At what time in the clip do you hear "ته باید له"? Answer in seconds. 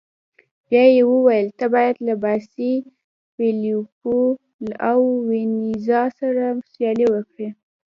1.59-2.13